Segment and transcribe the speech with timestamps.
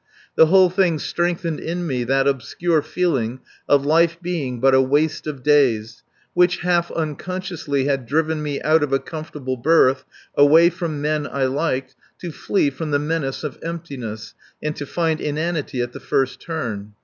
[0.35, 5.27] The whole thing strengthened in me that obscure feeling of life being but a waste
[5.27, 6.01] of days,
[6.33, 10.03] which, half unconsciously, had driven me out of a comfortable berth,
[10.33, 14.33] away from men I liked, to flee from the menace of emptiness...
[14.59, 16.93] and to find inanity at the first turn.